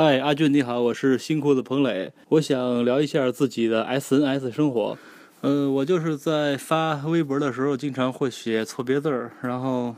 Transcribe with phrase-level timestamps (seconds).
[0.00, 4.96] 嗨，阿俊你好，我是新裤子彭磊，我想聊一下自己的 SNS 生活。
[5.40, 9.96] 嗯，我就是在发微博的时候，经常会写错别字儿，然后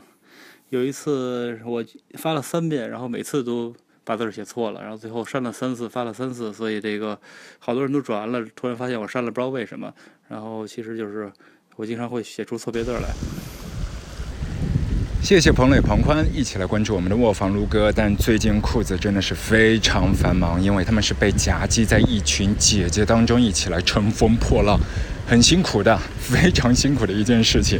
[0.69, 1.85] 有一次我
[2.15, 7.19] 发了三遍，然后每次都把字儿写错了，然后最后删了三次，发了三次，所以这个
[7.59, 9.93] 好多人都转完了，突然发现我删了，不知道为什么。
[10.27, 11.31] 然后其实就是
[11.75, 13.40] 我经常会写出错别字来。
[15.23, 24.79] 谢谢彭磊、彭宽一起来关注我们的卧房撸哥，但最近裤子真的是非常繁忙，因为他们是被夹击在一群姐姐当中一起来乘风破浪，
[25.27, 27.79] 很辛苦的，非常辛苦的一件事情。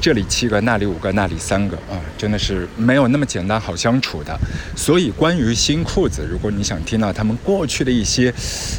[0.00, 4.36] 这里七个，那里五个，那里三个啊，真的是没有那么简单好相处的。
[4.76, 8.34] 所以关于新裤子，如果你想听到他们过去的一些，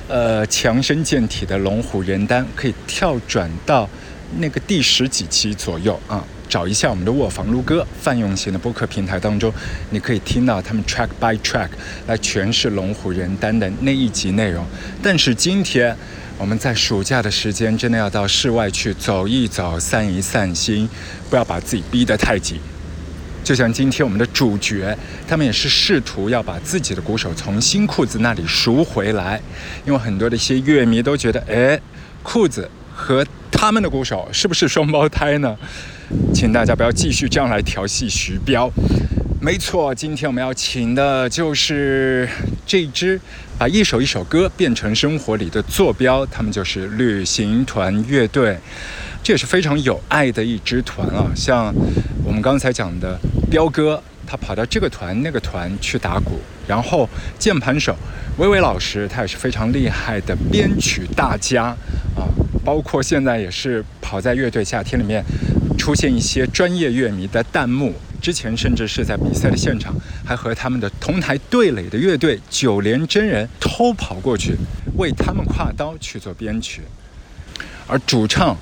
[0.09, 3.89] 呃，强身健体的龙虎人丹，可以跳转到
[4.37, 6.21] 那个第十几期左右啊。
[6.47, 9.51] 找一下我们的卧房撸歌泛用型的播客平台当中，
[9.89, 11.69] 你可以听到他们 track by track
[12.07, 14.65] 来诠释龙虎人丹的那一集内容。
[15.01, 15.95] 但是今天
[16.37, 20.89] 我们在暑假的时间，真的要到室外去走一走、散一散心，
[21.29, 22.59] 不要把自己逼得太紧。
[23.43, 29.39] 就像今天我们的主角，他们也是试图要把自己的鼓手从新裤子那里赎回来，
[29.85, 31.79] 因为很多的一些乐迷都觉得，哎，
[32.23, 35.55] 裤子和他们的鼓手是不是双胞胎呢？
[36.33, 38.69] 请大家不要继续这样来调戏徐彪。
[39.41, 42.27] 没错，今天我们要请的就是
[42.65, 43.19] 这支
[43.59, 48.57] 把一首一首歌变成生活里的坐标，他们就是旅行团乐队。
[49.21, 51.29] 这也是非常有爱的一支团啊！
[51.35, 51.73] 像
[52.23, 57.95] 我们刚才讲的彪哥，他跑到这个团那个团去打鼓，然后键盘手
[58.37, 61.65] 薇薇老师，他也是非常厉害的编曲大家
[62.15, 62.25] 啊，
[62.63, 65.23] 包括现在也是跑在乐队夏天里面。
[65.85, 69.93] 出现一些专业乐迷的弹幕，之前甚至是在比赛的现场，
[70.25, 74.55] 还和他们的同台对垒的乐队九连真人偷跑过去，
[74.97, 76.81] 为他们挎刀去做编曲。
[77.85, 78.57] 而主唱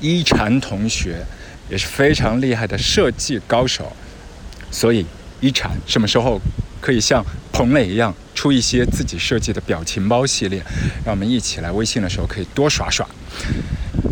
[0.00, 1.26] 一禅同学
[1.68, 3.92] 也是非常厉害的设计高手，
[4.70, 5.04] 所以
[5.40, 6.40] 一禅什么时候
[6.80, 10.62] 可以像彭磊一样出一些自己设计的表情包系列，
[11.04, 13.04] 让我们一起来微信的时候可以多耍耍。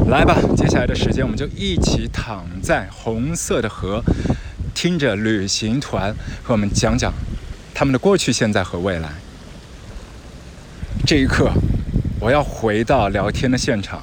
[0.08, 4.00] 来吧，接下来的时间我们就一起躺在红色的河，
[4.72, 7.12] 听着旅行团和我们讲讲
[7.74, 9.08] 他们的过去、现在和未来。
[11.04, 11.50] 这一刻，
[12.20, 14.00] 我要回到聊天的现场，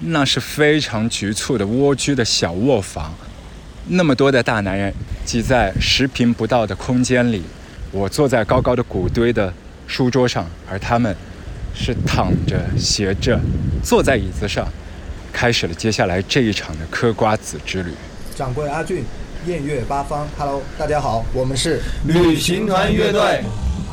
[0.00, 3.14] 那是非常局促的蜗居的小卧房，
[3.86, 4.92] 那么多的大男人
[5.24, 7.44] 挤在十平不到的空间里，
[7.92, 9.54] 我坐在高高的谷堆的
[9.86, 11.14] 书桌上，而他们
[11.72, 13.40] 是躺着、斜着
[13.84, 14.66] 坐在椅子上。
[15.34, 17.90] 开始了接下来这一场的嗑瓜子之旅。
[18.36, 19.04] 掌柜阿俊，
[19.46, 23.42] 艳月八方，Hello，大家好，我们是旅行团乐队。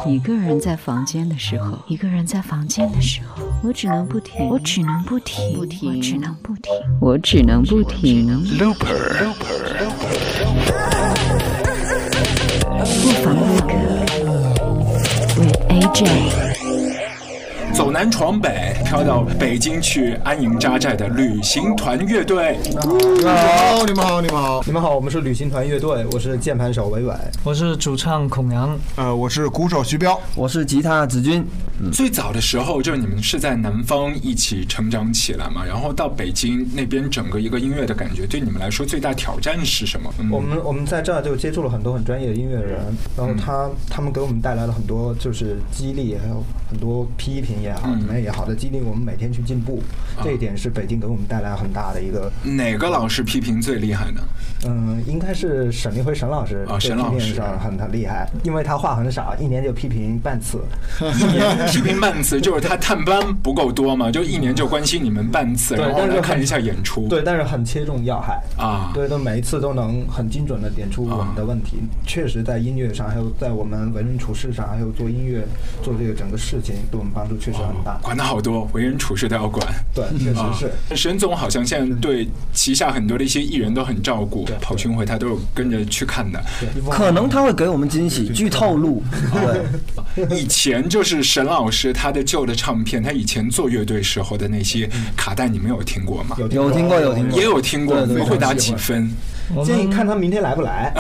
[0.06, 6.72] 一个人在房间的时候，一个人在房间的时候，我只能不停，我只能不停，不停，我只能不停，
[7.02, 8.28] 我只能不停。
[8.60, 9.34] Looper，
[13.02, 13.74] 不妨一个
[15.38, 16.41] ，with AJ。
[18.02, 22.58] 走南闯北，飘到北京去安营扎寨的旅行团乐队。
[22.66, 22.76] 你
[23.28, 27.14] 好，你们好，你们好，你们好，我们是旅行团乐队，我是键盘手伟伟，
[27.44, 31.46] 我是主唱孔阳，呃，我是鼓手徐彪，我是吉他子君。
[31.92, 40.14] 最早的时候，就是你们是在南方一起成长起来嘛，然后到北京那边，整个一个音乐的感觉，对你们来说最大挑战是什么？
[40.32, 42.80] 我们我们在这儿就接触了很多很专业的音乐人，
[43.18, 49.82] 然后他他们给我们带来了很多就是激励，还有很多批评也好，怎么样也好的激励我们每天去进步。
[50.24, 52.32] 这一点是北京给我们带来很大的一个。
[52.44, 54.22] 哪个老师批评最厉害呢？
[54.66, 60.62] 嗯，应该是沈立辉沈老师啊，沈老师很很厉害，因为他话很少，一年就批评半次。
[61.72, 67.08] 批评半次就是他探班不够多嘛，就一年就关心你们半次，然后来看一下演出。
[67.08, 68.92] 对，但是很切中要害啊。
[68.94, 71.78] 对，都每一次都能很精准的点出我们的问题。
[72.06, 75.48] 确实，在音乐上，还有在我们为人处事上，还有做音乐
[75.82, 77.98] 做这个整个事情，对我们帮助确实很大。
[78.02, 79.66] 管的好多，为人处事都要管。
[79.94, 80.40] 对，确实
[80.90, 80.96] 是。
[80.96, 86.42] 沈总好像现在对旗下很多的一些艺人都很照顾，跑巡回他都有跟着去看的。
[86.90, 89.04] 可能他会给我们惊喜，据透露。
[90.16, 96.36] 对， 以前就是沈老师他的旧的唱片，他以前做乐队时候的那些卡带，你们有听过吗？
[96.40, 98.06] 有听过，有听过，也有听过。
[98.06, 99.12] 你们会打几分？
[99.66, 100.94] 建议看他明天来不来。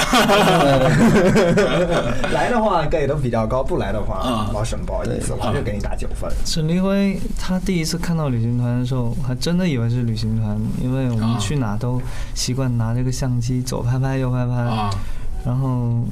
[2.33, 6.29] 来的话给的比较高，不来的话，老沈不好意思，我就给你打九分。
[6.43, 12.01] 沈立辉他第一次看到旅行团的时候，还真的以为是旅行团，因为我们去哪都
[12.35, 14.89] 习惯拿这个相机左拍拍右拍拍，
[15.45, 16.03] 然后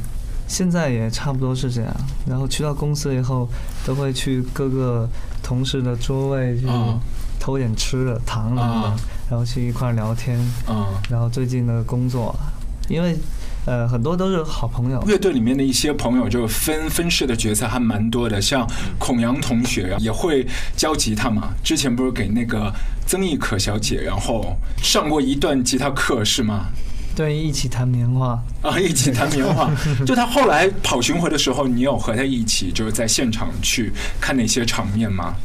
[0.50, 1.96] 现在也差不多是这样。
[2.28, 3.48] 然后去到公司以后，
[3.86, 5.08] 都会去各个
[5.42, 7.00] 同事的桌位去啊
[7.40, 10.38] 偷点吃的、糖什么啊的，然后去一块聊天。
[10.68, 12.36] 嗯，然后最近的工作，
[12.90, 13.16] 因为
[13.66, 18.68] 呃很多都是好朋友，乐队里面的一些朋友就分分饰的角色还蛮多的，像
[18.98, 20.46] 孔阳同学也会
[20.76, 22.74] 教吉他嘛，之前不是给那个
[23.06, 26.66] 曾轶可小姐，然后上过一段吉他课是吗？
[27.20, 28.42] 对，一起弹棉花。
[28.62, 29.70] 啊，一起弹棉花。
[30.08, 35.36] 就他后来跑巡回的时候，你有和他一起就是在现场去看那些场面吗？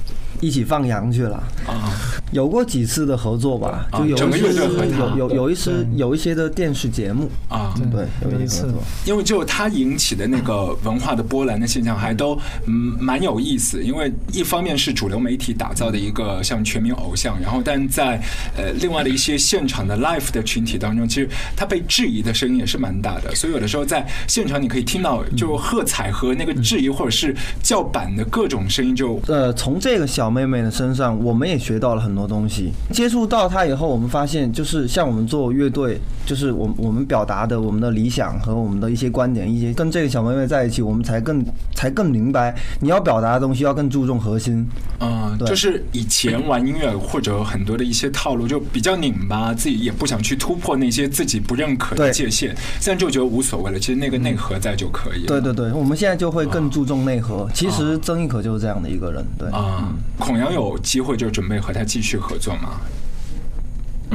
[0.40, 1.90] 一起放羊去了，啊，
[2.32, 8.82] 有过几次的合作吧，啊就有一些有有有一些有一些的电视节目，啊，对，有有一次一些合作。
[9.06, 13.82] 因为就他引起的那个文化的波澜的现象，还都嗯蛮有意思。
[13.82, 18.20] 因为一方面是主流媒体打造的一个像全民偶像，然后但在
[18.56, 23.34] 呃另外的一些现场的 live 的群体当中，其实他被质疑的声音也是蛮大的。
[23.34, 32.72] 所以有的时候在现场你可以听到就喝彩和那个质疑或者是叫板的各种声音就，呃，从这个小妹妹的身上，我们也学到了很多东西。
[32.90, 41.44] 接触到她以后，我们发现，就是像我们做乐队，就是我我们表达的我们的理想和我们的一些观点，一些跟这个小妹妹在一起，我们才更
[41.74, 44.66] 才更明白，你要表达的东西要更注重核心。
[45.00, 55.26] 嗯，对就是以前玩音乐或者很多的一些套路就比较拧巴，自己也不想去突破那些自己不认可的界限，现在就觉得无所谓了，其实那个内核在就可以了。
[55.26, 57.46] 对对对，我们现在就会更注重内核。
[57.52, 59.50] 其实曾轶可就是这样的一个人，对。
[59.50, 62.80] 啊，孔阳有机会就准备和他继续合作吗？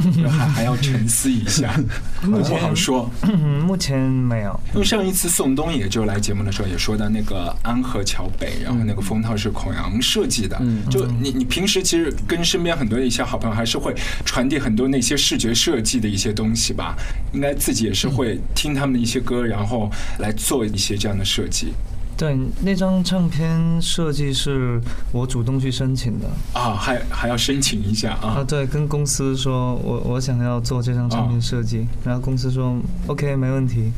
[0.30, 1.78] 还还要沉思一下，
[2.22, 3.10] 不好说。
[3.22, 4.60] 嗯， 目前没有。
[4.72, 10.58] 因为上一次宋冬野就来节目的时候也说到那个安河桥北，然后那个封套是孔阳设计的。
[10.88, 13.94] 就你你平时其实跟身边很多的一些好朋友还是会
[14.24, 16.96] 传递很多那些视觉设计的一些东西吧，
[17.34, 21.74] 应该自己也是会听他们的一些歌，然后来做一些这样的设计
[22.20, 24.78] 对，那张唱片设计是
[25.10, 26.28] 我主动去申请的。
[26.52, 28.44] 啊，还还要申请一下啊，啊。
[28.44, 32.76] 对，跟公司说我我想要做这张唱片设计，然后公司说
[33.06, 33.90] OK 没问题，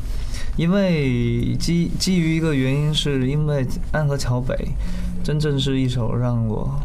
[0.55, 4.55] 因为基基于一个原因，是因为《安河桥北》
[5.21, 6.79] 真正是一首让我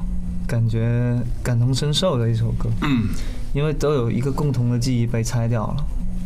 [0.44, 3.06] 感觉感同身受的一首歌，嗯。
[3.54, 5.76] 因为都有一个共同的记忆被拆掉了。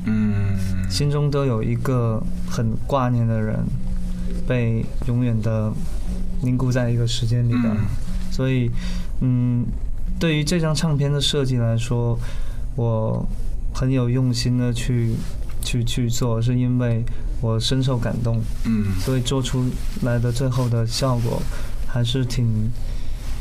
[0.07, 0.57] 嗯。
[0.89, 2.19] 心中都有一个
[2.49, 3.63] 很挂念的人，
[4.47, 5.73] 被永远的
[6.43, 7.69] 凝固在一个时间里的。
[7.69, 7.79] 嗯。
[8.31, 8.71] 所以，
[9.21, 9.65] 嗯，
[10.19, 12.19] 对于这张唱片的设计来说，
[12.77, 13.27] 我
[13.75, 15.15] 很有用心的去
[15.63, 17.05] 去去做，是因为
[17.41, 18.87] 我深受感动，嗯。
[19.01, 19.65] 所以做出
[20.03, 21.43] 来的最后的效果
[21.87, 22.47] 还是挺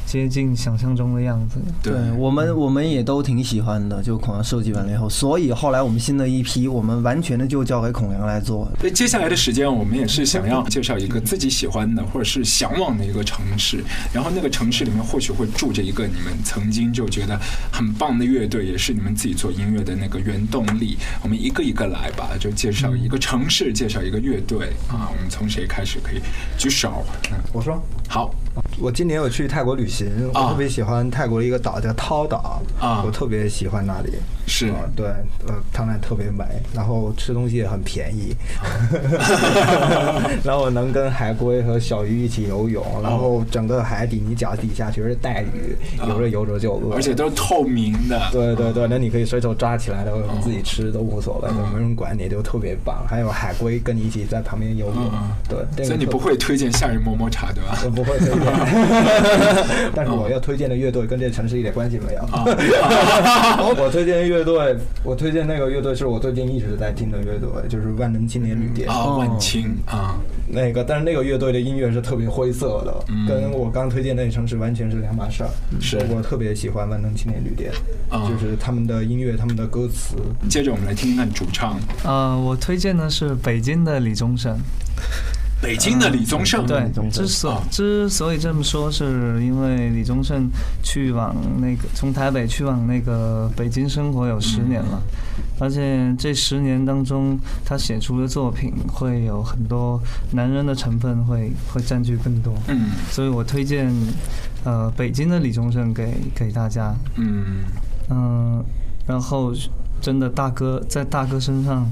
[0.06, 1.60] 接近想象中的样子。
[1.82, 8.70] 对对我们，我们也都挺喜欢的，就孔阳设计完了以后，所以后来我们新的一批，我们完全的就交给孔阳来做。
[8.80, 17.40] 所以接下来的时间，我们也是想要介绍一个自己喜欢的或者是向往的一个城市，然后那个城市里面或许会住着一个你们曾经就觉得
[17.72, 20.98] 很棒的乐队，也是你们自己做音乐的那个原动力。
[21.22, 25.10] 我们一个一个来吧，就介绍一个城市，介绍一个乐队啊。
[25.12, 26.00] 我们从谁开始？
[26.02, 26.22] 可以
[26.58, 27.06] 举手。
[27.32, 28.34] 嗯，我说，好，
[28.80, 30.48] 我今年有去泰国旅行，啊。
[30.48, 33.04] 我特别喜欢泰国的一个岛叫涛岛啊。
[33.06, 34.14] 我特别喜欢那里。
[34.48, 34.68] 是。
[34.70, 35.06] 啊，对，
[35.48, 36.44] 呃，汤奈特别美，
[36.74, 38.36] 然后吃东西也很便宜，
[40.44, 45.76] 然后能跟海龟和小鱼一起游泳，然后整个海底你脚底下全是带鱼，
[46.08, 48.20] 游着游着就饿，而且都是透明的。
[48.32, 53.06] 对对对，那你可以随手抓起来的，你自己吃都无所谓，就没人管你，就特别棒。
[53.08, 57.78] 还有海龟跟你一起在旁边游泳嗯，对，所以你不会推荐夏日么么茶对吧？
[57.86, 62.22] 我不会推荐， 但是我要推荐的乐队跟这城市一点关系没有。
[63.78, 68.90] 我推荐乐队，我推荐那个乐队是我最近一直在听的乐队，就是万能青年旅店。
[68.90, 70.18] 啊，万青啊，
[70.48, 75.50] 那个，但是那个乐队的音乐是特别灰色的，嗯跟我刚推荐那个城市完全是两码事儿。
[75.80, 77.72] 是我特别喜欢万能青年旅店，
[78.10, 80.16] 啊就是他们的音乐、他们的歌词。
[80.50, 84.58] 接着我们来听听看主唱，呃，我推荐的是北京的李宗盛。
[85.62, 86.66] 北京的李宗盛。
[86.66, 87.64] 对之所啊。
[87.70, 90.50] 之所以这么说，是因为李宗盛
[90.84, 95.02] 去往那个从台北去往那个北京生活有十年了，
[95.60, 100.02] 而且这十年当中，他写出的作品会有很多
[100.32, 102.90] 男人的成分会会占据更多，嗯。
[103.10, 103.94] 所以我推荐
[104.64, 107.64] 呃北京的李宗盛给给大家，嗯。
[108.10, 108.62] 嗯，
[109.08, 109.54] 然后
[110.02, 111.90] 真的大哥在大哥身上，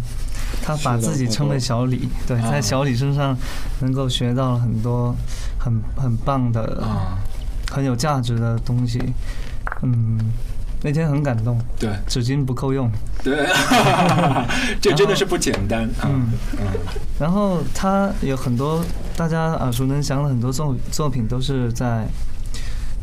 [0.61, 2.51] 他把自己称为小李，对，啊。
[2.51, 3.35] 在小李身上
[3.81, 5.15] 能够学到了很多
[5.57, 7.17] 很很棒的、啊。
[7.71, 8.99] 很有价值的东西。
[9.83, 10.19] 嗯，
[10.81, 12.89] 那天很感动，对，纸巾不够用，
[13.23, 13.47] 对，
[14.81, 16.09] 这真的是不简单啊。
[16.09, 16.31] 嗯。
[16.53, 16.65] 嗯。
[17.19, 18.83] 然后他有很多
[19.15, 22.07] 大家耳熟能详的很多作作品，都是在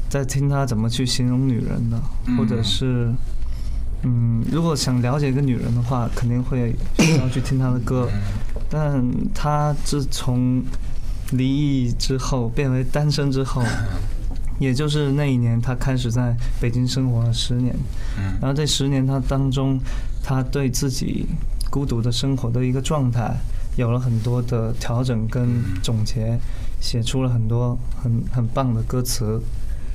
[0.08, 1.96] 在听他怎么去形容女人的，
[2.36, 3.12] 或者是
[4.03, 8.09] 嗯，如果想了解一个女人的话，肯定会需要去听她的歌。
[8.69, 10.62] 但她自从
[11.33, 13.62] 离异之后，变为单身之后。
[14.59, 17.76] 也就是那一年，她开始在北京生活了十年，
[18.41, 19.79] 然后这十年她当中，
[20.25, 21.26] 她对自己
[21.69, 23.37] 孤独的生活的一个状态
[23.76, 26.38] 有了很多的调整跟总结，
[26.81, 29.38] 写出了很多很很棒的歌词。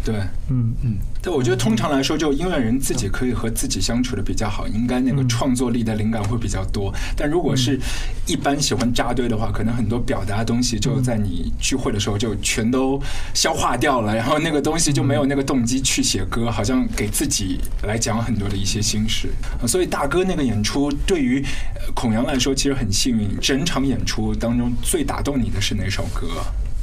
[0.04, 0.16] 对，
[0.50, 6.92] 嗯嗯，但我觉得通常来说，就音乐人自己可以和自己相处的比较好，应该那个创作力的灵感会比较多。
[7.16, 7.80] 但如果是
[8.26, 13.00] 一般喜欢扎堆的话，可能很多表达的东西就在你聚会的时候就全都
[13.36, 19.30] 消化掉了，然后那个东西就没有那个动机去写歌，好像给自己来讲很多的一些心事。
[19.68, 21.46] 所以大哥那个演出对于
[21.94, 26.28] 孔阳来说其实很幸运，整场演出当中最打动你的是哪首歌？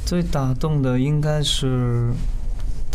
[0.05, 2.13] 最打动的应该是。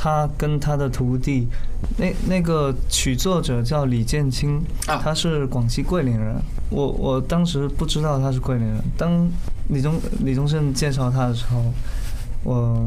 [0.04, 1.48] 他跟他的徒弟，
[1.96, 6.36] 那那个曲作者叫李建清，他是广西桂林人。
[6.68, 8.76] 我我当时不知道他是桂林人。
[8.98, 9.26] 当
[9.68, 11.72] 李宗李宗盛介绍他的时候，
[12.42, 12.86] 我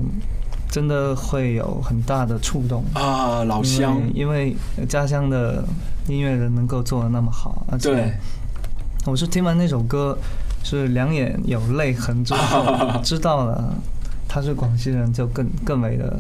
[0.70, 3.44] 真的会有很大的触动啊！
[3.46, 4.56] 老乡，因为
[4.88, 5.64] 家乡的
[6.08, 8.14] 音乐人能够做的那么好，而且
[9.08, 10.16] 我是听完那首歌
[10.64, 13.74] 是两眼有泪痕之后， 知道了
[14.28, 16.20] 他是广西人，就更更为的。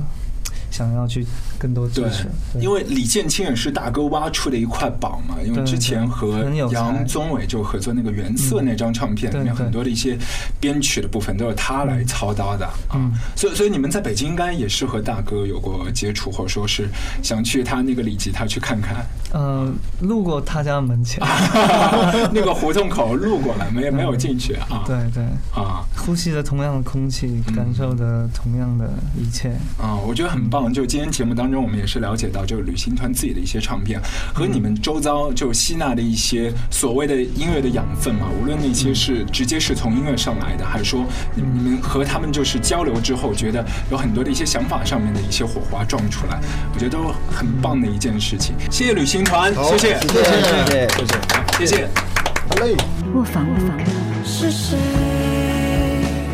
[0.77, 1.25] 想要去
[1.57, 2.27] 更多支持，
[2.59, 5.35] 因为李建清也是大哥挖出的一块宝嘛。
[5.45, 10.17] 因为之前和杨宗纬就合作那个原色那张唱片，里面很多的一些
[10.59, 13.11] 编曲的部分都是他来操刀的啊。
[13.35, 16.89] 所以，所以你们在北京应该也是和大哥有过接触，或者说是
[17.21, 19.05] 想去他那个李吉他去看看。
[19.33, 21.21] 嗯，路过他家门前，
[22.31, 24.83] 那个胡同口路过了，没没有进去啊。
[24.87, 25.23] 对对
[25.53, 29.49] 啊，呼吸着同样的空气，感受着同样的一切
[29.81, 30.71] 啊，我觉得很棒。
[30.73, 33.99] 就今天节目当中，我们也是了解到，就是旅行团自己的一些唱片
[34.33, 38.27] 和你们周遭就吸纳的一些所谓的音乐的养分嘛。
[38.41, 46.39] 无论那些是直接是从音乐上来的，还是说你们和他们就是交流之后，觉得有很多的一些想法上面的一些火花撞出来，
[46.73, 48.55] 我觉得都很棒的一件事情。
[48.69, 51.87] 谢谢旅行团，谢谢，谢谢，谢谢，谢谢，
[52.49, 52.75] 好嘞。
[53.13, 53.77] 卧房，卧房。
[54.23, 54.77] 是谁？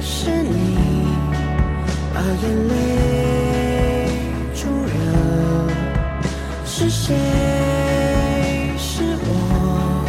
[0.01, 0.77] 是你？
[2.13, 3.02] 把眼泪。
[7.05, 7.13] 谁？
[8.77, 10.05] 是我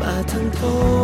[0.00, 0.95] 把疼痛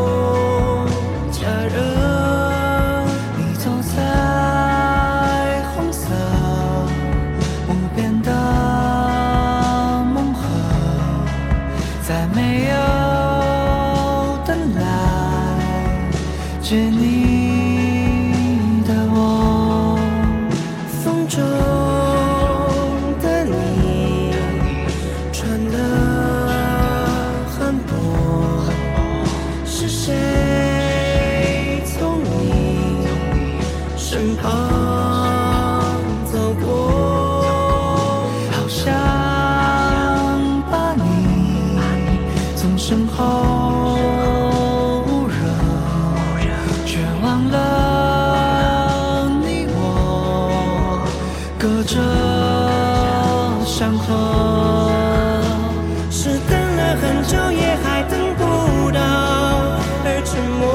[60.42, 60.71] 只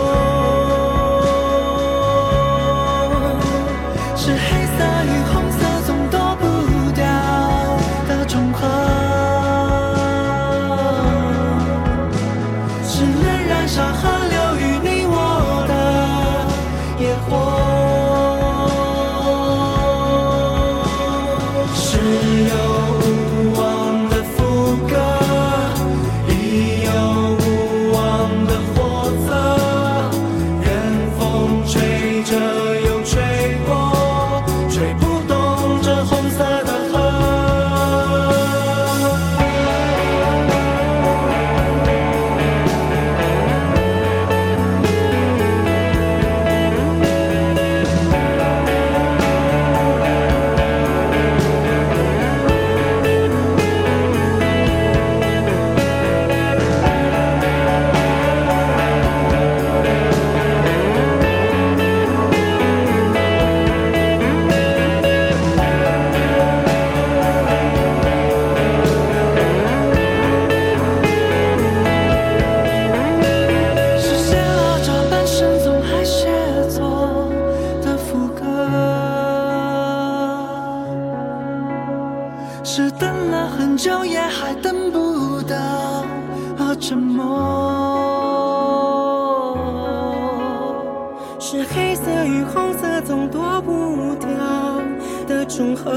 [95.47, 95.91] 重合，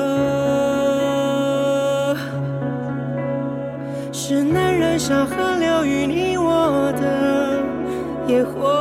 [4.12, 7.62] 是男人像河流与你我的
[8.26, 8.79] 野火。